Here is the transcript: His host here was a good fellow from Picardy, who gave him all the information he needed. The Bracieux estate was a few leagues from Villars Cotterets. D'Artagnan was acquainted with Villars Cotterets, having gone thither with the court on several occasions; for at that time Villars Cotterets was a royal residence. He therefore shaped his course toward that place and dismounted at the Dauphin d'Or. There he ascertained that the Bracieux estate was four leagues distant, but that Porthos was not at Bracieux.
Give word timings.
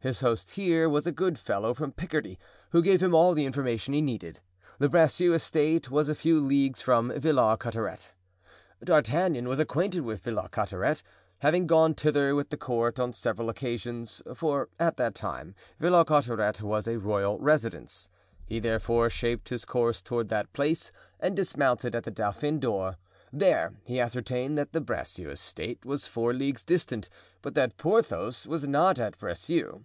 His 0.00 0.20
host 0.20 0.50
here 0.52 0.88
was 0.88 1.08
a 1.08 1.10
good 1.12 1.40
fellow 1.40 1.74
from 1.74 1.90
Picardy, 1.90 2.38
who 2.70 2.82
gave 2.84 3.02
him 3.02 3.16
all 3.16 3.34
the 3.34 3.44
information 3.44 3.92
he 3.94 4.00
needed. 4.00 4.38
The 4.78 4.88
Bracieux 4.88 5.32
estate 5.32 5.90
was 5.90 6.08
a 6.08 6.14
few 6.14 6.38
leagues 6.40 6.80
from 6.80 7.10
Villars 7.18 7.58
Cotterets. 7.58 8.12
D'Artagnan 8.84 9.48
was 9.48 9.58
acquainted 9.58 10.02
with 10.02 10.22
Villars 10.22 10.50
Cotterets, 10.52 11.02
having 11.40 11.66
gone 11.66 11.94
thither 11.94 12.36
with 12.36 12.50
the 12.50 12.56
court 12.56 13.00
on 13.00 13.12
several 13.12 13.48
occasions; 13.48 14.22
for 14.36 14.68
at 14.78 14.98
that 14.98 15.16
time 15.16 15.56
Villars 15.80 16.06
Cotterets 16.06 16.62
was 16.62 16.86
a 16.86 17.00
royal 17.00 17.36
residence. 17.40 18.08
He 18.46 18.60
therefore 18.60 19.10
shaped 19.10 19.48
his 19.48 19.64
course 19.64 20.00
toward 20.00 20.28
that 20.28 20.52
place 20.52 20.92
and 21.18 21.34
dismounted 21.34 21.96
at 21.96 22.04
the 22.04 22.12
Dauphin 22.12 22.60
d'Or. 22.60 22.98
There 23.30 23.74
he 23.84 24.00
ascertained 24.00 24.56
that 24.56 24.72
the 24.72 24.80
Bracieux 24.80 25.28
estate 25.28 25.84
was 25.84 26.06
four 26.06 26.32
leagues 26.32 26.64
distant, 26.64 27.10
but 27.42 27.52
that 27.56 27.76
Porthos 27.76 28.46
was 28.46 28.66
not 28.66 28.98
at 28.98 29.18
Bracieux. 29.18 29.84